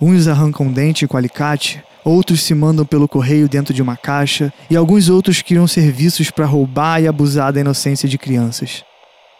Uns 0.00 0.28
arrancam 0.28 0.70
dente 0.72 1.08
com 1.08 1.16
alicate, 1.16 1.82
outros 2.04 2.42
se 2.42 2.54
mandam 2.54 2.86
pelo 2.86 3.08
correio 3.08 3.48
dentro 3.48 3.74
de 3.74 3.82
uma 3.82 3.96
caixa 3.96 4.52
e 4.70 4.76
alguns 4.76 5.08
outros 5.08 5.42
criam 5.42 5.66
serviços 5.66 6.30
para 6.30 6.46
roubar 6.46 7.02
e 7.02 7.08
abusar 7.08 7.52
da 7.52 7.60
inocência 7.60 8.08
de 8.08 8.16
crianças. 8.16 8.84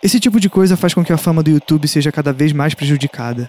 Esse 0.02 0.18
tipo 0.18 0.40
de 0.40 0.50
coisa 0.50 0.76
faz 0.76 0.94
com 0.94 1.04
que 1.04 1.12
a 1.12 1.16
fama 1.16 1.42
do 1.42 1.50
YouTube 1.50 1.86
seja 1.86 2.10
cada 2.10 2.32
vez 2.32 2.52
mais 2.52 2.74
prejudicada. 2.74 3.48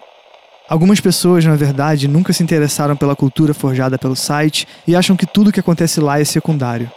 Algumas 0.70 1.00
pessoas, 1.00 1.44
na 1.46 1.56
verdade, 1.56 2.08
nunca 2.08 2.32
se 2.32 2.44
interessaram 2.44 2.96
pela 2.96 3.16
cultura 3.16 3.56
forjada 3.56 3.98
pelo 3.98 4.16
site 4.16 4.68
e 4.88 4.96
acham 4.96 5.16
que 5.16 5.26
tudo 5.26 5.52
que 5.52 5.60
acontece 5.60 6.00
lá 6.00 6.20
é 6.20 6.24
secundário. 6.24 6.92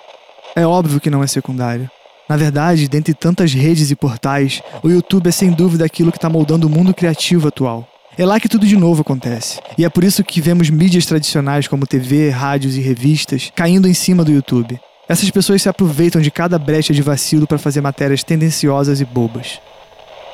É 0.54 0.66
óbvio 0.66 1.00
que 1.00 1.08
não 1.08 1.22
é 1.22 1.26
secundário. 1.26 1.90
Na 2.28 2.36
verdade, 2.36 2.86
dentre 2.86 3.14
tantas 3.14 3.54
redes 3.54 3.90
e 3.90 3.96
portais, 3.96 4.62
o 4.82 4.90
YouTube 4.90 5.28
é 5.28 5.32
sem 5.32 5.50
dúvida 5.50 5.86
aquilo 5.86 6.12
que 6.12 6.18
está 6.18 6.28
moldando 6.28 6.66
o 6.66 6.70
mundo 6.70 6.92
criativo 6.92 7.48
atual. 7.48 7.88
É 8.16 8.26
lá 8.26 8.38
que 8.38 8.48
tudo 8.48 8.66
de 8.66 8.76
novo 8.76 9.00
acontece. 9.00 9.58
E 9.78 9.86
é 9.86 9.88
por 9.88 10.04
isso 10.04 10.22
que 10.22 10.40
vemos 10.40 10.68
mídias 10.68 11.06
tradicionais 11.06 11.66
como 11.66 11.86
TV, 11.86 12.28
rádios 12.28 12.76
e 12.76 12.80
revistas 12.80 13.50
caindo 13.54 13.88
em 13.88 13.94
cima 13.94 14.22
do 14.22 14.30
YouTube. 14.30 14.78
Essas 15.08 15.30
pessoas 15.30 15.62
se 15.62 15.68
aproveitam 15.68 16.20
de 16.20 16.30
cada 16.30 16.58
brecha 16.58 16.92
de 16.92 17.00
vacilo 17.00 17.46
para 17.46 17.58
fazer 17.58 17.80
matérias 17.80 18.22
tendenciosas 18.22 19.00
e 19.00 19.04
bobas. 19.04 19.58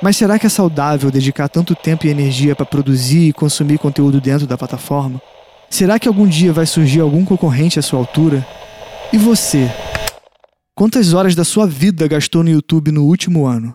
Mas 0.03 0.17
será 0.17 0.39
que 0.41 0.47
é 0.47 0.49
saudável 0.49 1.11
dedicar 1.11 1.49
tanto 1.49 1.75
tempo 1.75 2.07
e 2.07 2.11
energia 2.11 2.57
para 2.57 2.67
produzir 2.67 3.29
e 3.29 3.33
consumir 3.33 3.79
conteúdo 3.79 4.21
dentro 4.21 4.47
da 4.47 4.59
plataforma? 4.59 5.23
Será 5.71 6.01
que 6.01 6.09
algum 6.09 6.27
dia 6.27 6.53
vai 6.53 6.67
surgir 6.67 7.01
algum 7.01 7.25
concorrente 7.25 7.79
à 7.79 7.83
sua 7.83 8.01
altura? 8.01 8.45
E 9.13 9.19
você? 9.19 9.71
Quantas 10.75 11.15
horas 11.15 11.35
da 11.35 11.45
sua 11.45 11.67
vida 11.67 12.09
gastou 12.09 12.43
no 12.43 12.51
YouTube 12.51 12.91
no 12.91 13.05
último 13.05 13.47
ano? 13.47 13.75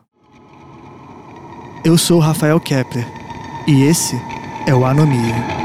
Eu 1.86 1.98
sou 1.98 2.20
Rafael 2.20 2.60
Kepler 2.60 3.23
e 3.68 3.84
esse 3.84 4.20
é 4.68 4.74
o 4.74 4.86
Anomia. 4.86 5.64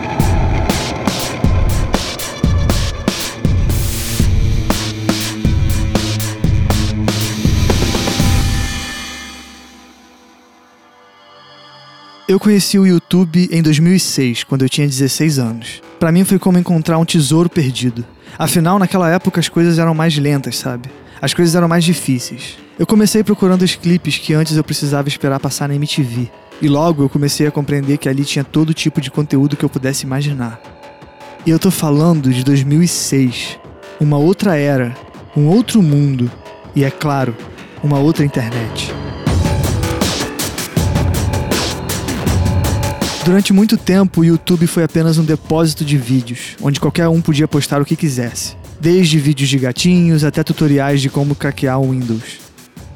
Eu 12.28 12.38
conheci 12.38 12.78
o 12.78 12.86
YouTube 12.86 13.48
em 13.50 13.62
2006, 13.62 14.44
quando 14.44 14.62
eu 14.62 14.68
tinha 14.68 14.86
16 14.86 15.38
anos. 15.38 15.82
Para 15.98 16.12
mim 16.12 16.24
foi 16.24 16.38
como 16.38 16.58
encontrar 16.58 16.98
um 16.98 17.04
tesouro 17.04 17.48
perdido. 17.48 18.04
Afinal, 18.38 18.78
naquela 18.78 19.10
época 19.10 19.40
as 19.40 19.48
coisas 19.48 19.78
eram 19.78 19.94
mais 19.94 20.16
lentas, 20.16 20.58
sabe? 20.58 20.90
As 21.20 21.34
coisas 21.34 21.54
eram 21.54 21.66
mais 21.66 21.82
difíceis. 21.82 22.58
Eu 22.78 22.86
comecei 22.86 23.24
procurando 23.24 23.62
os 23.62 23.74
clipes 23.74 24.18
que 24.18 24.34
antes 24.34 24.56
eu 24.56 24.62
precisava 24.62 25.08
esperar 25.08 25.40
passar 25.40 25.68
na 25.68 25.74
MTV. 25.74 26.30
E 26.60 26.68
logo 26.68 27.04
eu 27.04 27.08
comecei 27.08 27.46
a 27.46 27.52
compreender 27.52 27.98
que 27.98 28.08
ali 28.08 28.24
tinha 28.24 28.42
todo 28.42 28.74
tipo 28.74 29.00
de 29.00 29.10
conteúdo 29.10 29.56
que 29.56 29.64
eu 29.64 29.68
pudesse 29.68 30.04
imaginar. 30.04 30.60
E 31.46 31.50
eu 31.50 31.58
tô 31.58 31.70
falando 31.70 32.32
de 32.32 32.42
2006, 32.42 33.58
uma 34.00 34.18
outra 34.18 34.56
era, 34.56 34.96
um 35.36 35.46
outro 35.46 35.80
mundo 35.80 36.28
e, 36.74 36.82
é 36.82 36.90
claro, 36.90 37.36
uma 37.82 37.98
outra 38.00 38.24
internet. 38.24 38.92
Durante 43.24 43.52
muito 43.52 43.76
tempo, 43.76 44.22
o 44.22 44.24
YouTube 44.24 44.66
foi 44.66 44.82
apenas 44.82 45.16
um 45.16 45.24
depósito 45.24 45.84
de 45.84 45.96
vídeos, 45.96 46.56
onde 46.60 46.80
qualquer 46.80 47.08
um 47.08 47.20
podia 47.20 47.46
postar 47.46 47.80
o 47.80 47.84
que 47.84 47.94
quisesse, 47.94 48.56
desde 48.80 49.18
vídeos 49.18 49.48
de 49.48 49.58
gatinhos 49.58 50.24
até 50.24 50.42
tutoriais 50.42 51.00
de 51.00 51.08
como 51.08 51.34
craquear 51.36 51.80
o 51.80 51.92
Windows. 51.92 52.47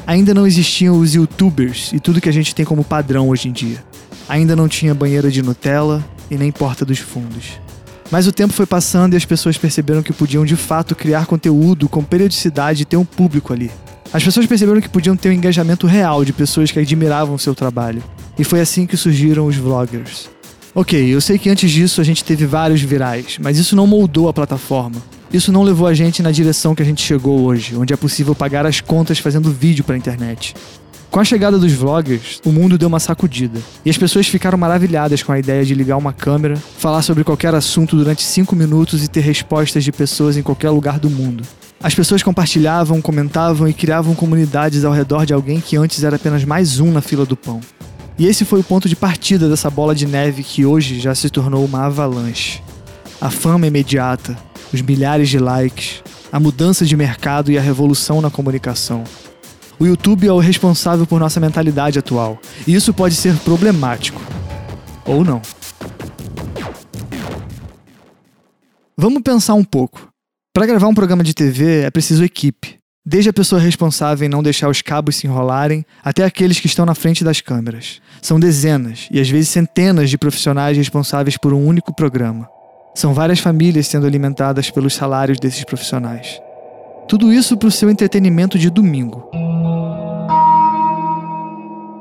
Ainda 0.06 0.34
não 0.34 0.46
existiam 0.46 0.98
os 0.98 1.14
YouTubers 1.14 1.92
e 1.92 2.00
tudo 2.00 2.20
que 2.20 2.28
a 2.28 2.32
gente 2.32 2.54
tem 2.54 2.64
como 2.64 2.82
padrão 2.82 3.28
hoje 3.28 3.48
em 3.48 3.52
dia. 3.52 3.82
Ainda 4.28 4.56
não 4.56 4.68
tinha 4.68 4.94
banheira 4.94 5.30
de 5.30 5.42
Nutella 5.42 6.04
e 6.30 6.36
nem 6.36 6.50
porta 6.50 6.84
dos 6.84 6.98
fundos. 6.98 7.60
Mas 8.10 8.26
o 8.26 8.32
tempo 8.32 8.52
foi 8.52 8.66
passando 8.66 9.14
e 9.14 9.16
as 9.16 9.24
pessoas 9.24 9.56
perceberam 9.56 10.02
que 10.02 10.12
podiam 10.12 10.44
de 10.44 10.56
fato 10.56 10.94
criar 10.94 11.26
conteúdo 11.26 11.88
com 11.88 12.02
periodicidade 12.04 12.82
e 12.82 12.84
ter 12.84 12.96
um 12.96 13.04
público 13.04 13.52
ali. 13.52 13.70
As 14.12 14.22
pessoas 14.22 14.46
perceberam 14.46 14.80
que 14.80 14.88
podiam 14.88 15.16
ter 15.16 15.30
um 15.30 15.32
engajamento 15.32 15.86
real 15.86 16.24
de 16.24 16.32
pessoas 16.32 16.70
que 16.70 16.78
admiravam 16.78 17.34
o 17.34 17.38
seu 17.38 17.54
trabalho. 17.54 18.02
E 18.38 18.44
foi 18.44 18.60
assim 18.60 18.86
que 18.86 18.96
surgiram 18.96 19.46
os 19.46 19.56
vloggers. 19.56 20.28
Ok, 20.74 20.98
eu 21.14 21.20
sei 21.20 21.38
que 21.38 21.48
antes 21.48 21.70
disso 21.70 22.00
a 22.00 22.04
gente 22.04 22.24
teve 22.24 22.44
vários 22.44 22.82
virais, 22.82 23.38
mas 23.40 23.58
isso 23.58 23.76
não 23.76 23.86
moldou 23.86 24.28
a 24.28 24.32
plataforma. 24.32 24.96
Isso 25.32 25.50
não 25.50 25.62
levou 25.62 25.86
a 25.86 25.94
gente 25.94 26.22
na 26.22 26.30
direção 26.30 26.74
que 26.74 26.82
a 26.82 26.84
gente 26.84 27.02
chegou 27.02 27.40
hoje, 27.40 27.74
onde 27.74 27.94
é 27.94 27.96
possível 27.96 28.34
pagar 28.34 28.66
as 28.66 28.82
contas 28.82 29.18
fazendo 29.18 29.50
vídeo 29.50 29.82
para 29.82 29.94
a 29.94 29.98
internet. 29.98 30.54
Com 31.10 31.20
a 31.20 31.24
chegada 31.24 31.58
dos 31.58 31.72
vloggers, 31.72 32.38
o 32.44 32.52
mundo 32.52 32.76
deu 32.76 32.86
uma 32.86 33.00
sacudida. 33.00 33.58
E 33.82 33.88
as 33.88 33.96
pessoas 33.96 34.26
ficaram 34.26 34.58
maravilhadas 34.58 35.22
com 35.22 35.32
a 35.32 35.38
ideia 35.38 35.64
de 35.64 35.74
ligar 35.74 35.96
uma 35.96 36.12
câmera, 36.12 36.56
falar 36.56 37.00
sobre 37.00 37.24
qualquer 37.24 37.54
assunto 37.54 37.96
durante 37.96 38.22
5 38.22 38.54
minutos 38.54 39.02
e 39.02 39.08
ter 39.08 39.20
respostas 39.20 39.84
de 39.84 39.90
pessoas 39.90 40.36
em 40.36 40.42
qualquer 40.42 40.68
lugar 40.68 40.98
do 40.98 41.08
mundo. 41.08 41.44
As 41.82 41.94
pessoas 41.94 42.22
compartilhavam, 42.22 43.00
comentavam 43.00 43.66
e 43.66 43.72
criavam 43.72 44.14
comunidades 44.14 44.84
ao 44.84 44.92
redor 44.92 45.24
de 45.24 45.32
alguém 45.32 45.60
que 45.60 45.76
antes 45.76 46.04
era 46.04 46.16
apenas 46.16 46.44
mais 46.44 46.78
um 46.78 46.92
na 46.92 47.00
fila 47.00 47.24
do 47.24 47.38
pão. 47.38 47.60
E 48.18 48.26
esse 48.26 48.44
foi 48.44 48.60
o 48.60 48.64
ponto 48.64 48.86
de 48.86 48.96
partida 48.96 49.48
dessa 49.48 49.70
bola 49.70 49.94
de 49.94 50.06
neve 50.06 50.42
que 50.42 50.66
hoje 50.66 51.00
já 51.00 51.14
se 51.14 51.30
tornou 51.30 51.64
uma 51.64 51.86
avalanche. 51.86 52.62
A 53.20 53.30
fama 53.30 53.66
imediata, 53.66 54.36
os 54.72 54.80
milhares 54.80 55.28
de 55.28 55.38
likes, 55.38 56.02
a 56.32 56.40
mudança 56.40 56.84
de 56.84 56.96
mercado 56.96 57.52
e 57.52 57.58
a 57.58 57.60
revolução 57.60 58.20
na 58.20 58.30
comunicação. 58.30 59.04
O 59.78 59.86
YouTube 59.86 60.26
é 60.26 60.32
o 60.32 60.38
responsável 60.38 61.06
por 61.06 61.20
nossa 61.20 61.40
mentalidade 61.40 61.98
atual, 61.98 62.40
e 62.66 62.74
isso 62.74 62.94
pode 62.94 63.14
ser 63.14 63.36
problemático. 63.38 64.20
Ou 65.04 65.24
não. 65.24 65.42
Vamos 68.96 69.22
pensar 69.22 69.54
um 69.54 69.64
pouco. 69.64 70.08
Para 70.54 70.66
gravar 70.66 70.86
um 70.86 70.94
programa 70.94 71.24
de 71.24 71.34
TV 71.34 71.80
é 71.80 71.90
preciso 71.90 72.24
equipe. 72.24 72.78
Desde 73.04 73.30
a 73.30 73.32
pessoa 73.32 73.60
responsável 73.60 74.24
em 74.24 74.28
não 74.28 74.44
deixar 74.44 74.68
os 74.68 74.80
cabos 74.80 75.16
se 75.16 75.26
enrolarem, 75.26 75.84
até 76.04 76.24
aqueles 76.24 76.60
que 76.60 76.68
estão 76.68 76.86
na 76.86 76.94
frente 76.94 77.24
das 77.24 77.40
câmeras. 77.40 78.00
São 78.20 78.38
dezenas 78.38 79.08
e 79.10 79.18
às 79.18 79.28
vezes 79.28 79.48
centenas 79.48 80.08
de 80.08 80.16
profissionais 80.16 80.76
responsáveis 80.76 81.36
por 81.36 81.52
um 81.52 81.66
único 81.66 81.92
programa. 81.92 82.48
São 82.94 83.14
várias 83.14 83.38
famílias 83.38 83.86
sendo 83.86 84.06
alimentadas 84.06 84.70
pelos 84.70 84.94
salários 84.94 85.38
desses 85.40 85.64
profissionais. 85.64 86.40
Tudo 87.08 87.32
isso 87.32 87.56
para 87.56 87.68
o 87.68 87.70
seu 87.70 87.88
entretenimento 87.90 88.58
de 88.58 88.68
domingo. 88.68 89.28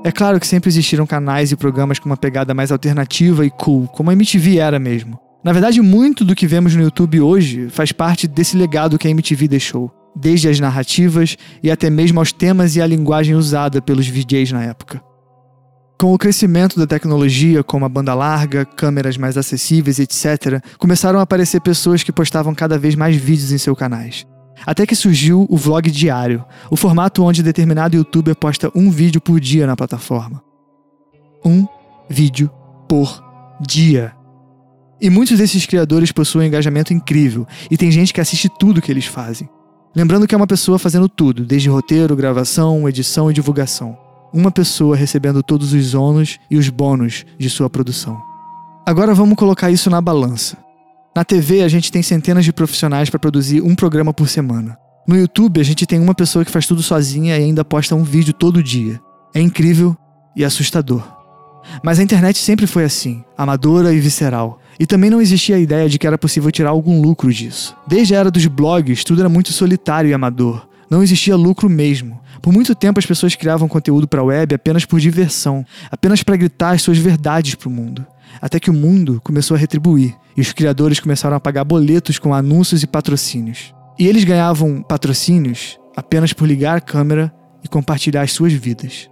É 0.04 0.12
claro 0.12 0.40
que 0.40 0.48
sempre 0.48 0.70
existiram 0.70 1.06
canais 1.06 1.52
e 1.52 1.56
programas 1.56 2.00
com 2.00 2.08
uma 2.08 2.18
pegada 2.18 2.54
mais 2.54 2.72
alternativa 2.72 3.46
e 3.46 3.50
cool, 3.52 3.88
como 3.88 4.10
a 4.10 4.14
MTV 4.14 4.58
era 4.58 4.80
mesmo. 4.80 5.20
Na 5.44 5.54
verdade, 5.54 5.82
muito 5.82 6.26
do 6.26 6.36
que 6.36 6.46
vemos 6.46 6.76
no 6.76 6.84
YouTube 6.84 7.22
hoje 7.22 7.70
faz 7.70 7.92
parte 7.92 8.28
desse 8.28 8.58
legado 8.58 8.98
que 8.98 9.08
a 9.08 9.12
MTV 9.12 9.48
deixou 9.48 9.92
desde 10.16 10.50
as 10.50 10.60
narrativas 10.60 11.38
e 11.64 11.72
até 11.72 11.90
mesmo 11.90 12.20
aos 12.20 12.34
temas 12.34 12.76
e 12.76 12.82
à 12.82 12.86
linguagem 12.86 13.36
usada 13.36 13.82
pelos 13.82 14.08
VJs 14.08 14.52
na 14.52 14.64
época. 14.64 15.02
Com 16.02 16.16
o 16.16 16.18
crescimento 16.18 16.80
da 16.80 16.88
tecnologia, 16.88 17.64
como 17.64 17.86
a 17.86 17.90
banda 17.90 18.16
larga, 18.16 18.66
câmeras 18.66 19.18
mais 19.18 19.38
acessíveis, 19.38 20.00
etc., 20.00 20.60
começaram 20.80 21.20
a 21.20 21.22
aparecer 21.22 21.62
pessoas 21.62 22.02
que 22.02 22.12
postavam 22.12 22.56
cada 22.56 22.76
vez 22.76 22.96
mais 22.96 23.16
vídeos 23.16 23.52
em 23.52 23.60
seus 23.60 23.78
canais. 23.78 24.26
Até 24.66 24.88
que 24.88 24.96
surgiu 24.96 25.46
o 25.48 25.56
vlog 25.56 25.92
diário, 25.92 26.44
o 26.72 26.76
formato 26.76 27.24
onde 27.24 27.44
determinado 27.44 27.96
youtuber 27.96 28.36
posta 28.36 28.72
um 28.74 28.90
vídeo 28.90 29.22
por 29.22 29.40
dia 29.40 29.68
na 29.68 29.76
plataforma. 29.76 30.42
Um 31.46 31.68
vídeo 32.10 32.50
por 32.90 33.24
dia. 33.62 34.12
E 35.00 35.08
muitos 35.08 35.38
desses 35.38 35.68
criadores 35.68 36.12
possuem 36.12 36.46
um 36.46 36.48
engajamento 36.48 36.92
incrível, 36.92 37.46
e 37.70 37.78
tem 37.78 37.92
gente 37.92 38.12
que 38.12 38.20
assiste 38.20 38.50
tudo 38.58 38.82
que 38.82 38.92
eles 38.92 39.06
fazem. 39.06 39.48
Lembrando 39.96 40.26
que 40.26 40.34
é 40.34 40.38
uma 40.38 40.48
pessoa 40.48 40.80
fazendo 40.80 41.08
tudo, 41.08 41.46
desde 41.46 41.70
roteiro, 41.70 42.16
gravação, 42.16 42.90
edição 42.90 43.30
e 43.30 43.36
divulgação. 43.36 44.11
Uma 44.34 44.52
pessoa 44.52 44.96
recebendo 44.96 45.44
todos 45.44 45.74
os 45.74 45.94
ônus 45.94 46.40
e 46.50 46.58
os 46.58 46.70
bônus 46.70 47.26
de 47.38 47.50
sua 47.50 47.70
produção. 47.70 48.22
Agora 48.86 49.14
vamos 49.14 49.36
colocar 49.36 49.70
isso 49.70 49.90
na 49.90 50.00
balança. 50.00 50.58
Na 51.16 51.26
TV, 51.26 51.62
a 51.62 51.68
gente 51.68 51.92
tem 51.92 52.02
centenas 52.02 52.46
de 52.46 52.54
profissionais 52.54 53.10
para 53.10 53.20
produzir 53.20 53.62
um 53.62 53.76
programa 53.76 54.14
por 54.14 54.30
semana. 54.30 54.78
No 55.06 55.18
YouTube, 55.18 55.60
a 55.60 55.64
gente 55.64 55.86
tem 55.86 56.00
uma 56.00 56.16
pessoa 56.16 56.46
que 56.46 56.52
faz 56.52 56.66
tudo 56.66 56.82
sozinha 56.82 57.38
e 57.38 57.44
ainda 57.44 57.66
posta 57.66 57.94
um 57.96 58.04
vídeo 58.04 58.34
todo 58.34 58.64
dia. 58.64 59.02
É 59.34 59.42
incrível 59.42 59.98
e 60.36 60.46
assustador. 60.46 61.04
Mas 61.84 62.00
a 62.00 62.04
internet 62.04 62.40
sempre 62.40 62.66
foi 62.66 62.86
assim, 62.86 63.24
amadora 63.38 63.94
e 63.94 64.00
visceral. 64.00 64.60
E 64.80 64.86
também 64.86 65.10
não 65.10 65.22
existia 65.22 65.58
a 65.58 65.60
ideia 65.60 65.90
de 65.90 66.00
que 66.00 66.08
era 66.08 66.18
possível 66.18 66.52
tirar 66.52 66.70
algum 66.70 67.02
lucro 67.02 67.32
disso. 67.32 67.76
Desde 67.86 68.16
a 68.16 68.20
era 68.20 68.32
dos 68.32 68.46
blogs, 68.48 69.04
tudo 69.04 69.22
era 69.22 69.30
muito 69.30 69.52
solitário 69.52 70.10
e 70.10 70.14
amador. 70.14 70.68
Não 70.92 71.02
existia 71.02 71.38
lucro 71.38 71.70
mesmo. 71.70 72.20
Por 72.42 72.52
muito 72.52 72.76
tempo 72.76 73.00
as 73.00 73.06
pessoas 73.06 73.34
criavam 73.34 73.70
conteúdo 73.70 74.10
para 74.10 74.20
a 74.20 74.26
web 74.26 74.54
apenas 74.54 74.84
por 74.84 75.00
diversão, 75.00 75.66
apenas 75.90 76.22
para 76.22 76.36
gritar 76.36 76.72
as 76.72 76.82
suas 76.82 76.98
verdades 76.98 77.56
para 77.56 77.70
o 77.70 77.72
mundo. 77.72 78.06
Até 78.42 78.60
que 78.60 78.70
o 78.70 78.74
mundo 78.74 79.22
começou 79.24 79.56
a 79.56 79.58
retribuir 79.58 80.14
e 80.36 80.42
os 80.42 80.52
criadores 80.52 81.00
começaram 81.00 81.38
a 81.38 81.40
pagar 81.40 81.64
boletos 81.64 82.20
com 82.20 82.34
anúncios 82.34 82.84
e 82.84 82.88
patrocínios. 82.88 83.74
E 83.98 84.06
eles 84.06 84.26
ganhavam 84.26 84.84
patrocínios 84.84 85.80
apenas 85.96 86.34
por 86.34 86.46
ligar 86.46 86.76
a 86.76 86.82
câmera 86.82 87.34
e 87.64 87.70
compartilhar 87.70 88.24
as 88.24 88.34
suas 88.34 88.52
vidas. 88.52 89.11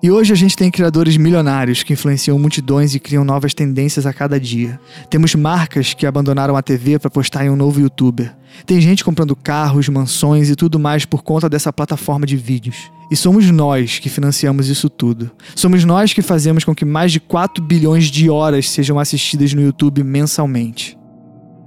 E 0.00 0.12
hoje 0.12 0.32
a 0.32 0.36
gente 0.36 0.56
tem 0.56 0.70
criadores 0.70 1.16
milionários 1.16 1.82
que 1.82 1.92
influenciam 1.92 2.38
multidões 2.38 2.94
e 2.94 3.00
criam 3.00 3.24
novas 3.24 3.52
tendências 3.52 4.06
a 4.06 4.12
cada 4.12 4.38
dia. 4.38 4.78
Temos 5.10 5.34
marcas 5.34 5.92
que 5.92 6.06
abandonaram 6.06 6.56
a 6.56 6.62
TV 6.62 7.00
para 7.00 7.10
postar 7.10 7.44
em 7.44 7.50
um 7.50 7.56
novo 7.56 7.80
youtuber. 7.80 8.32
Tem 8.64 8.80
gente 8.80 9.04
comprando 9.04 9.34
carros, 9.34 9.88
mansões 9.88 10.50
e 10.50 10.54
tudo 10.54 10.78
mais 10.78 11.04
por 11.04 11.24
conta 11.24 11.48
dessa 11.48 11.72
plataforma 11.72 12.26
de 12.26 12.36
vídeos. 12.36 12.92
E 13.10 13.16
somos 13.16 13.50
nós 13.50 13.98
que 13.98 14.08
financiamos 14.08 14.68
isso 14.68 14.88
tudo. 14.88 15.32
Somos 15.56 15.84
nós 15.84 16.12
que 16.12 16.22
fazemos 16.22 16.62
com 16.62 16.74
que 16.74 16.84
mais 16.84 17.10
de 17.10 17.18
4 17.18 17.64
bilhões 17.64 18.04
de 18.04 18.30
horas 18.30 18.70
sejam 18.70 19.00
assistidas 19.00 19.52
no 19.52 19.62
YouTube 19.62 20.04
mensalmente. 20.04 20.96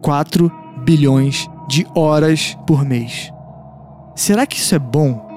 4 0.01 0.49
bilhões 0.85 1.49
de 1.67 1.85
horas 1.93 2.57
por 2.65 2.85
mês. 2.85 3.29
Será 4.15 4.45
que 4.45 4.57
isso 4.57 4.73
é 4.73 4.79
bom? 4.79 5.30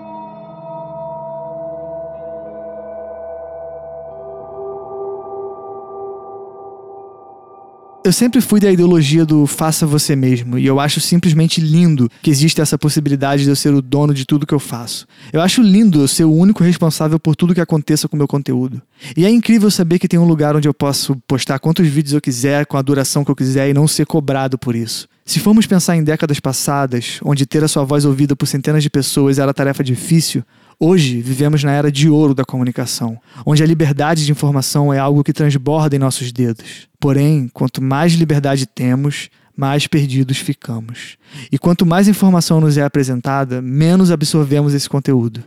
Eu 8.05 8.13
sempre 8.13 8.43
fui 8.43 8.61
da 8.61 8.71
ideologia 8.71 9.25
do 9.25 9.47
faça 9.47 9.87
você 9.87 10.15
mesmo, 10.15 10.59
e 10.59 10.67
eu 10.67 10.79
acho 10.79 11.01
simplesmente 11.01 11.59
lindo 11.59 12.07
que 12.21 12.29
existe 12.29 12.61
essa 12.61 12.77
possibilidade 12.77 13.45
de 13.45 13.49
eu 13.49 13.57
ser 13.57 13.73
o 13.73 13.81
dono 13.81 14.13
de 14.13 14.27
tudo 14.27 14.47
que 14.47 14.53
eu 14.53 14.59
faço. 14.59 15.07
Eu 15.33 15.41
acho 15.41 15.63
lindo 15.63 16.03
eu 16.03 16.07
ser 16.07 16.25
o 16.25 16.31
único 16.31 16.63
responsável 16.63 17.19
por 17.19 17.35
tudo 17.35 17.55
que 17.55 17.63
aconteça 17.63 18.07
com 18.07 18.15
o 18.15 18.19
meu 18.19 18.29
conteúdo. 18.29 18.83
E 19.17 19.25
é 19.25 19.31
incrível 19.31 19.71
saber 19.71 19.99
que 19.99 20.07
tem 20.07 20.19
um 20.19 20.27
lugar 20.27 20.55
onde 20.55 20.69
eu 20.69 20.75
posso 20.75 21.17
postar 21.27 21.59
quantos 21.59 21.89
vídeos 21.89 22.13
eu 22.13 22.21
quiser, 22.21 22.67
com 22.67 22.77
a 22.77 22.83
duração 22.83 23.25
que 23.25 23.31
eu 23.31 23.37
quiser 23.37 23.71
e 23.71 23.73
não 23.73 23.89
ser 23.89 24.05
cobrado 24.05 24.59
por 24.59 24.77
isso. 24.77 25.09
Se 25.25 25.41
formos 25.41 25.67
pensar 25.67 25.97
em 25.97 26.05
décadas 26.05 26.39
passadas, 26.39 27.19
onde 27.25 27.47
ter 27.47 27.65
a 27.65 27.69
sua 27.69 27.85
voz 27.85 28.05
ouvida 28.05 28.37
por 28.37 28.45
centenas 28.45 28.83
de 28.83 28.91
pessoas 28.91 29.39
era 29.39 29.55
tarefa 29.55 29.83
difícil, 29.83 30.45
Hoje 30.79 31.21
vivemos 31.21 31.63
na 31.63 31.73
era 31.73 31.91
de 31.91 32.09
ouro 32.09 32.35
da 32.35 32.45
comunicação, 32.45 33.19
onde 33.47 33.63
a 33.63 33.67
liberdade 33.67 34.25
de 34.25 34.33
informação 34.33 34.93
é 34.93 34.99
algo 34.99 35.23
que 35.23 35.33
transborda 35.33 35.95
em 35.95 35.99
nossos 35.99 36.33
dedos. 36.33 36.89
Porém, 36.99 37.49
quanto 37.53 37.83
mais 37.83 38.13
liberdade 38.13 38.67
temos, 38.67 39.29
mais 39.57 39.87
perdidos 39.87 40.39
ficamos. 40.39 41.17
E 41.51 41.59
quanto 41.59 41.87
mais 41.87 42.09
informação 42.09 42.61
nos 42.61 42.77
é 42.77 42.83
apresentada, 42.83 43.63
menos 43.63 44.11
absorvemos 44.11 44.75
esse 44.75 44.89
conteúdo. 44.89 45.45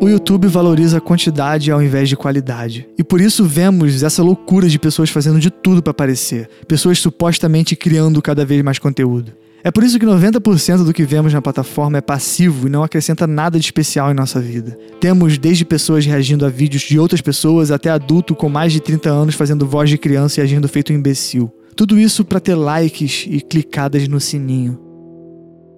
O 0.00 0.08
YouTube 0.08 0.46
valoriza 0.46 0.98
a 0.98 1.00
quantidade 1.00 1.72
ao 1.72 1.82
invés 1.82 2.08
de 2.08 2.16
qualidade. 2.16 2.88
E 2.96 3.02
por 3.02 3.20
isso 3.20 3.44
vemos 3.44 4.04
essa 4.04 4.22
loucura 4.22 4.68
de 4.68 4.78
pessoas 4.78 5.10
fazendo 5.10 5.40
de 5.40 5.50
tudo 5.50 5.82
para 5.82 5.90
aparecer, 5.90 6.48
pessoas 6.68 7.00
supostamente 7.00 7.74
criando 7.74 8.22
cada 8.22 8.44
vez 8.44 8.62
mais 8.62 8.78
conteúdo. 8.78 9.32
É 9.64 9.72
por 9.72 9.82
isso 9.82 9.98
que 9.98 10.06
90% 10.06 10.84
do 10.84 10.92
que 10.92 11.02
vemos 11.02 11.32
na 11.32 11.42
plataforma 11.42 11.98
é 11.98 12.00
passivo 12.00 12.68
e 12.68 12.70
não 12.70 12.84
acrescenta 12.84 13.26
nada 13.26 13.58
de 13.58 13.64
especial 13.64 14.08
em 14.08 14.14
nossa 14.14 14.40
vida. 14.40 14.78
Temos 15.00 15.36
desde 15.36 15.64
pessoas 15.64 16.06
reagindo 16.06 16.46
a 16.46 16.48
vídeos 16.48 16.82
de 16.82 16.96
outras 16.96 17.20
pessoas 17.20 17.72
até 17.72 17.90
adulto 17.90 18.36
com 18.36 18.48
mais 18.48 18.72
de 18.72 18.78
30 18.78 19.10
anos 19.10 19.34
fazendo 19.34 19.66
voz 19.66 19.90
de 19.90 19.98
criança 19.98 20.40
e 20.40 20.44
agindo 20.44 20.68
feito 20.68 20.92
um 20.92 20.96
imbecil. 20.96 21.52
Tudo 21.74 21.98
isso 21.98 22.24
para 22.24 22.38
ter 22.38 22.54
likes 22.54 23.26
e 23.28 23.40
clicadas 23.40 24.06
no 24.06 24.20
sininho. 24.20 24.78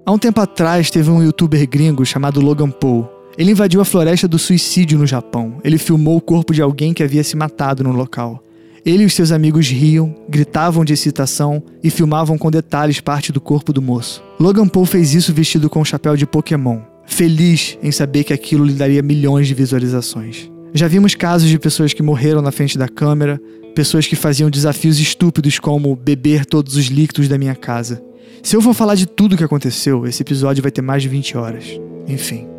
Há 0.05 0.13
um 0.13 0.19
tempo 0.19 0.43
atrás 0.43 0.91
teve 0.91 1.11
um 1.11 1.23
youtuber 1.23 1.67
gringo 1.67 2.05
chamado 2.05 2.41
Logan 2.41 2.71
Paul. 2.71 3.20
Ele 3.39 3.53
invadiu 3.53 3.81
a 3.81 3.85
floresta 3.85 4.27
do 4.27 4.39
suicídio 4.39 4.99
no 4.99 5.07
Japão. 5.07 5.59
Ele 5.65 5.79
filmou 5.79 6.17
o 6.17 6.21
corpo 6.21 6.53
de 6.53 6.61
alguém 6.61 6.93
que 6.93 7.03
havia 7.03 7.25
se 7.25 7.37
matado 7.37 7.85
no 7.85 7.93
local. 7.93 8.43
Ele 8.85 9.03
e 9.03 9.07
os 9.07 9.15
seus 9.15 9.31
amigos 9.31 9.69
riam, 9.69 10.15
gritavam 10.29 10.85
de 10.85 10.93
excitação 10.93 11.63
e 11.83 11.91
filmavam 11.91 12.39
com 12.39 12.51
detalhes 12.51 13.01
parte 13.01 13.31
do 13.31 13.41
corpo 13.41 13.73
do 13.73 13.83
moço. 13.83 14.23
Logan 14.39 14.67
Paul 14.67 14.87
fez 14.87 15.15
isso 15.15 15.35
vestido 15.35 15.69
com 15.69 15.81
um 15.81 15.85
chapéu 15.85 16.17
de 16.17 16.27
Pokémon, 16.27 16.81
feliz 17.07 17.77
em 17.83 17.93
saber 17.93 18.25
que 18.25 18.33
aquilo 18.33 18.65
lhe 18.65 18.73
daria 18.73 19.03
milhões 19.03 19.47
de 19.47 19.55
visualizações. 19.55 20.51
Já 20.73 20.89
vimos 20.89 21.15
casos 21.15 21.49
de 21.49 21.59
pessoas 21.59 21.93
que 21.93 22.03
morreram 22.03 22.41
na 22.41 22.53
frente 22.53 22.79
da 22.79 22.89
câmera, 22.89 23.41
pessoas 23.75 24.07
que 24.07 24.17
faziam 24.17 24.49
desafios 24.49 24.99
estúpidos 24.99 25.59
como 25.59 25.95
beber 25.95 26.47
todos 26.47 26.77
os 26.77 26.87
líquidos 26.87 27.29
da 27.29 27.37
minha 27.37 27.55
casa. 27.55 28.03
Se 28.43 28.57
eu 28.57 28.63
for 28.63 28.73
falar 28.73 28.95
de 28.95 29.07
tudo 29.07 29.35
o 29.35 29.37
que 29.37 29.45
aconteceu, 29.45 30.07
esse 30.07 30.23
episódio 30.23 30.63
vai 30.63 30.73
ter 30.73 30.81
mais 30.81 31.03
de 31.03 31.09
20 31.09 31.37
horas. 31.37 31.65
Enfim. 32.09 32.50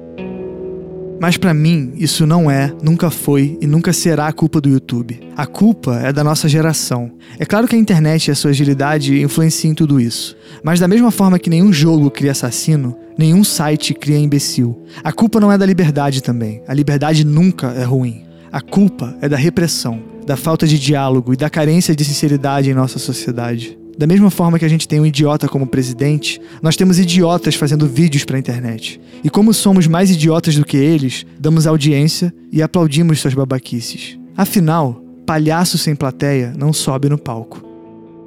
Mas 1.21 1.37
para 1.37 1.53
mim, 1.53 1.93
isso 1.97 2.25
não 2.25 2.49
é, 2.49 2.73
nunca 2.81 3.11
foi 3.11 3.55
e 3.61 3.67
nunca 3.67 3.93
será 3.93 4.25
a 4.25 4.33
culpa 4.33 4.59
do 4.59 4.67
YouTube. 4.67 5.19
A 5.37 5.45
culpa 5.45 5.99
é 5.99 6.11
da 6.11 6.23
nossa 6.23 6.49
geração. 6.49 7.11
É 7.37 7.45
claro 7.45 7.67
que 7.67 7.75
a 7.75 7.77
internet 7.77 8.25
e 8.25 8.31
a 8.31 8.35
sua 8.35 8.49
agilidade 8.49 9.21
influenciam 9.21 9.71
em 9.71 9.75
tudo 9.75 10.01
isso. 10.01 10.35
Mas 10.63 10.79
da 10.79 10.87
mesma 10.87 11.11
forma 11.11 11.37
que 11.37 11.47
nenhum 11.47 11.71
jogo 11.71 12.09
cria 12.09 12.31
assassino, 12.31 12.97
nenhum 13.19 13.43
site 13.43 13.93
cria 13.93 14.17
imbecil. 14.17 14.81
A 15.03 15.11
culpa 15.11 15.39
não 15.39 15.51
é 15.51 15.59
da 15.59 15.65
liberdade 15.67 16.23
também. 16.23 16.63
A 16.67 16.73
liberdade 16.73 17.23
nunca 17.23 17.67
é 17.67 17.83
ruim. 17.83 18.23
A 18.51 18.59
culpa 18.59 19.15
é 19.21 19.29
da 19.29 19.37
repressão, 19.37 20.01
da 20.25 20.35
falta 20.35 20.65
de 20.65 20.79
diálogo 20.79 21.33
e 21.33 21.37
da 21.37 21.51
carência 21.51 21.95
de 21.95 22.03
sinceridade 22.03 22.71
em 22.71 22.73
nossa 22.73 22.97
sociedade. 22.97 23.77
Da 23.97 24.07
mesma 24.07 24.29
forma 24.29 24.57
que 24.57 24.65
a 24.65 24.69
gente 24.69 24.87
tem 24.87 24.99
um 24.99 25.05
idiota 25.05 25.47
como 25.47 25.67
presidente, 25.67 26.41
nós 26.61 26.75
temos 26.75 26.99
idiotas 26.99 27.55
fazendo 27.55 27.87
vídeos 27.87 28.23
para 28.23 28.35
a 28.37 28.39
internet. 28.39 28.99
E 29.23 29.29
como 29.29 29.53
somos 29.53 29.87
mais 29.87 30.09
idiotas 30.09 30.55
do 30.55 30.65
que 30.65 30.77
eles, 30.77 31.25
damos 31.39 31.67
audiência 31.67 32.33
e 32.51 32.61
aplaudimos 32.61 33.19
suas 33.19 33.33
babaquices. 33.33 34.17
Afinal, 34.35 35.01
palhaço 35.25 35.77
sem 35.77 35.95
plateia 35.95 36.53
não 36.57 36.73
sobe 36.73 37.09
no 37.09 37.17
palco. 37.17 37.63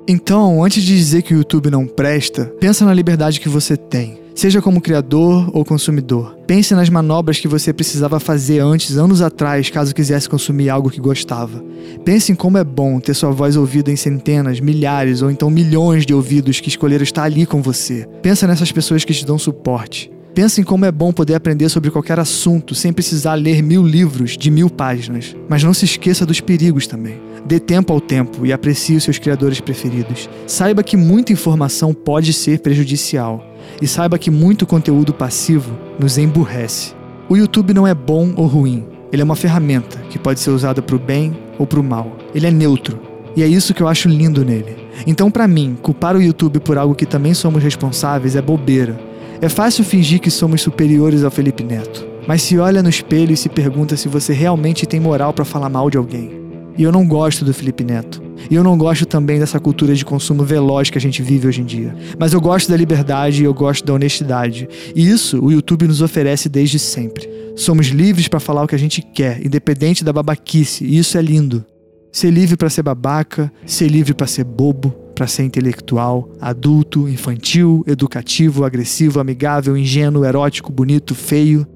Então, 0.07 0.63
antes 0.63 0.83
de 0.83 0.97
dizer 0.97 1.23
que 1.23 1.35
o 1.35 1.39
YouTube 1.39 1.71
não 1.71 1.87
presta, 1.87 2.45
pensa 2.61 2.85
na 2.85 2.93
liberdade 2.93 3.41
que 3.41 3.49
você 3.49 3.77
tem. 3.77 4.24
Seja 4.35 4.61
como 4.61 4.81
criador 4.81 5.49
ou 5.53 5.65
consumidor. 5.65 6.37
Pense 6.45 6.75
nas 6.75 6.89
manobras 6.89 7.39
que 7.39 7.47
você 7.47 7.73
precisava 7.73 8.19
fazer 8.19 8.59
antes, 8.59 8.97
anos 8.97 9.23
atrás, 9.23 9.71
caso 9.71 9.95
quisesse 9.95 10.29
consumir 10.29 10.69
algo 10.69 10.91
que 10.91 11.01
gostava. 11.01 11.63
Pense 12.05 12.33
em 12.33 12.35
como 12.35 12.59
é 12.59 12.65
bom 12.65 12.99
ter 12.99 13.15
sua 13.15 13.31
voz 13.31 13.57
ouvida 13.57 13.93
em 13.93 13.97
centenas, 13.97 14.59
milhares 14.59 15.23
ou 15.23 15.31
então 15.31 15.49
milhões 15.49 16.05
de 16.05 16.13
ouvidos 16.13 16.59
que 16.59 16.69
escolheram 16.69 17.05
estar 17.05 17.23
ali 17.23 17.47
com 17.47 17.63
você. 17.63 18.09
Pensa 18.23 18.45
nessas 18.49 18.73
pessoas 18.73 19.05
que 19.05 19.15
te 19.15 19.25
dão 19.25 19.39
suporte. 19.39 20.11
Pensa 20.35 20.61
em 20.61 20.65
como 20.65 20.85
é 20.85 20.91
bom 20.91 21.13
poder 21.13 21.37
aprender 21.37 21.69
sobre 21.69 21.93
qualquer 21.93 22.19
assunto 22.19 22.75
sem 22.75 22.93
precisar 22.93 23.37
ler 23.37 23.63
mil 23.63 23.87
livros 23.87 24.37
de 24.37 24.51
mil 24.51 24.69
páginas. 24.69 25.37
Mas 25.49 25.63
não 25.63 25.73
se 25.73 25.85
esqueça 25.85 26.27
dos 26.27 26.41
perigos 26.41 26.89
também. 26.89 27.21
Dê 27.47 27.61
tempo 27.61 27.93
ao 27.93 28.01
tempo 28.01 28.45
e 28.45 28.53
aprecie 28.53 28.97
os 28.97 29.05
seus 29.05 29.19
criadores 29.19 29.61
preferidos. 29.61 30.29
Saiba 30.45 30.83
que 30.83 30.97
muita 30.97 31.33
informação 31.33 31.95
pode 31.95 32.33
ser 32.33 32.59
prejudicial 32.59 33.54
e 33.81 33.87
saiba 33.87 34.19
que 34.19 34.31
muito 34.31 34.67
conteúdo 34.67 35.13
passivo 35.13 35.77
nos 35.99 36.19
emburrece. 36.19 36.95
O 37.29 37.37
YouTube 37.37 37.75
não 37.75 37.87
é 37.87 37.95
bom 37.95 38.33
ou 38.37 38.47
ruim, 38.47 38.85
ele 39.13 39.23
é 39.23 39.25
uma 39.25 39.37
ferramenta 39.37 39.99
que 40.11 40.19
pode 40.19 40.41
ser 40.41 40.51
usada 40.51 40.83
para 40.83 40.97
o 40.97 40.99
bem 40.99 41.37
ou 41.59 41.67
para 41.67 41.79
o 41.79 41.85
mal. 41.85 42.17
Ele 42.35 42.47
é 42.47 42.51
neutro 42.51 42.99
e 43.37 43.43
é 43.43 43.47
isso 43.47 43.73
que 43.73 43.83
eu 43.83 43.89
acho 43.89 44.09
lindo 44.09 44.45
nele. 44.45 44.77
Então, 45.07 45.31
para 45.31 45.47
mim, 45.47 45.77
culpar 45.81 46.17
o 46.17 46.23
YouTube 46.23 46.61
por 46.61 46.79
algo 46.79 46.95
que 46.95 47.07
também 47.07 47.33
somos 47.33 47.63
responsáveis 47.63 48.37
é 48.37 48.43
bobeira. 48.43 48.99
É 49.41 49.49
fácil 49.49 49.85
fingir 49.85 50.21
que 50.21 50.31
somos 50.31 50.63
superiores 50.63 51.23
ao 51.23 51.31
Felipe 51.31 51.63
Neto, 51.63 52.07
mas 52.27 52.43
se 52.43 52.59
olha 52.59 52.83
no 52.83 52.89
espelho 52.89 53.33
e 53.33 53.37
se 53.37 53.49
pergunta 53.49 53.97
se 53.97 54.09
você 54.09 54.33
realmente 54.33 54.87
tem 54.87 54.99
moral 54.99 55.33
para 55.33 55.45
falar 55.45 55.69
mal 55.69 55.91
de 55.91 55.99
alguém. 55.99 56.31
E 56.77 56.83
eu 56.83 56.91
não 56.91 57.07
gosto 57.07 57.45
do 57.45 57.55
Felipe 57.55 57.85
Neto. 57.85 58.24
E 58.51 58.55
eu 58.55 58.65
não 58.65 58.77
gosto 58.77 59.07
também 59.07 59.39
dessa 59.39 59.59
cultura 59.59 59.95
de 59.95 60.05
consumo 60.05 60.45
veloz 60.45 60.91
que 60.91 60.99
a 60.99 61.01
gente 61.01 61.23
vive 61.23 61.49
hoje 61.49 61.61
em 61.61 61.65
dia. 61.65 61.95
Mas 62.19 62.33
eu 62.33 62.41
gosto 62.41 62.71
da 62.71 62.77
liberdade 62.77 63.43
e 63.43 63.45
eu 63.45 63.55
gosto 63.55 63.85
da 63.85 63.95
honestidade. 63.95 64.69
E 64.95 65.09
isso 65.09 65.43
o 65.43 65.51
YouTube 65.51 65.87
nos 65.87 66.03
oferece 66.03 66.49
desde 66.49 66.79
sempre. 66.79 67.29
Somos 67.57 67.87
livres 67.87 68.29
para 68.29 68.41
falar 68.41 68.63
o 68.63 68.67
que 68.67 68.75
a 68.75 68.79
gente 68.79 69.01
quer, 69.03 69.45
independente 69.45 70.05
da 70.05 70.13
babaquice, 70.13 70.85
e 70.85 70.99
isso 70.99 71.17
é 71.17 71.23
lindo. 71.23 71.65
Ser 72.11 72.31
livre 72.31 72.57
para 72.57 72.71
ser 72.71 72.83
babaca, 72.83 73.53
ser 73.67 73.89
livre 73.89 74.15
para 74.15 74.27
ser 74.27 74.45
bobo, 74.45 74.91
para 75.15 75.27
ser 75.27 75.45
intelectual, 75.45 76.31
adulto, 76.41 77.09
infantil, 77.09 77.85
educativo, 77.87 78.65
agressivo, 78.65 79.21
amigável, 79.21 79.77
ingênuo, 79.77 80.25
erótico, 80.25 80.73
bonito, 80.73 81.15
feio. 81.15 81.67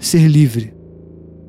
Ser 0.00 0.26
livre 0.26 0.72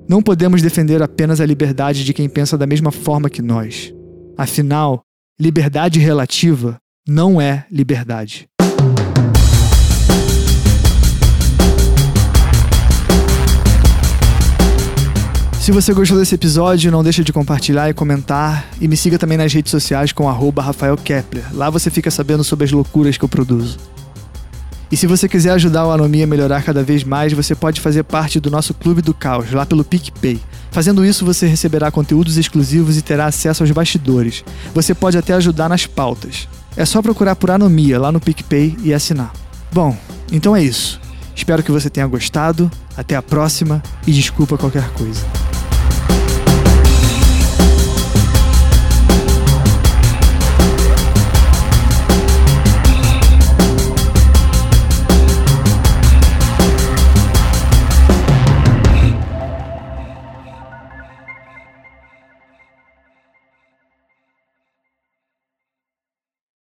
não 0.07 0.21
podemos 0.21 0.61
defender 0.61 1.01
apenas 1.01 1.39
a 1.39 1.45
liberdade 1.45 2.03
de 2.03 2.13
quem 2.13 2.27
pensa 2.27 2.57
da 2.57 2.67
mesma 2.67 2.91
forma 2.91 3.29
que 3.29 3.41
nós. 3.41 3.93
Afinal, 4.37 5.01
liberdade 5.39 5.99
relativa 5.99 6.77
não 7.07 7.39
é 7.39 7.65
liberdade. 7.69 8.47
Se 15.59 15.71
você 15.71 15.93
gostou 15.93 16.17
desse 16.17 16.35
episódio, 16.35 16.91
não 16.91 17.03
deixe 17.03 17.23
de 17.23 17.31
compartilhar 17.31 17.89
e 17.89 17.93
comentar. 17.93 18.65
E 18.81 18.87
me 18.87 18.97
siga 18.97 19.17
também 19.17 19.37
nas 19.37 19.53
redes 19.53 19.71
sociais 19.71 20.11
com 20.11 20.25
Rafael 20.25 20.97
Kepler. 20.97 21.45
Lá 21.53 21.69
você 21.69 21.89
fica 21.89 22.11
sabendo 22.11 22.43
sobre 22.43 22.65
as 22.65 22.71
loucuras 22.71 23.15
que 23.15 23.23
eu 23.23 23.29
produzo. 23.29 23.77
E 24.91 24.97
se 24.97 25.07
você 25.07 25.29
quiser 25.29 25.51
ajudar 25.51 25.87
o 25.87 25.91
Anomia 25.91 26.25
a 26.25 26.27
melhorar 26.27 26.63
cada 26.63 26.83
vez 26.83 27.03
mais, 27.03 27.33
você 27.33 27.55
pode 27.55 27.79
fazer 27.79 28.03
parte 28.03 28.39
do 28.39 28.51
nosso 28.51 28.73
Clube 28.73 29.01
do 29.01 29.13
Caos, 29.13 29.51
lá 29.51 29.65
pelo 29.65 29.83
PicPay. 29.83 30.39
Fazendo 30.73 31.05
isso, 31.05 31.23
você 31.23 31.45
receberá 31.45 31.91
conteúdos 31.91 32.35
exclusivos 32.35 32.97
e 32.97 33.01
terá 33.03 33.27
acesso 33.27 33.61
aos 33.61 33.71
bastidores. 33.71 34.43
Você 34.73 34.95
pode 34.95 35.17
até 35.17 35.33
ajudar 35.33 35.69
nas 35.69 35.85
pautas. 35.85 36.49
É 36.75 36.83
só 36.83 36.99
procurar 36.99 37.35
por 37.35 37.51
Anomia 37.51 37.99
lá 37.99 38.11
no 38.11 38.19
PicPay 38.19 38.75
e 38.83 38.91
assinar. 38.91 39.31
Bom, 39.71 39.95
Então 40.31 40.55
é 40.55 40.63
isso. 40.63 40.99
Espero 41.35 41.61
que 41.61 41.71
você 41.71 41.91
tenha 41.91 42.07
gostado. 42.07 42.71
Até 42.97 43.15
a 43.15 43.21
próxima 43.21 43.81
e 44.05 44.11
desculpa 44.11 44.57
qualquer 44.57 44.89
coisa. 44.93 45.52